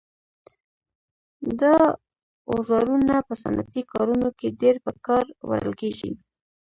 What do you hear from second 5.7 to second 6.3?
کېږي.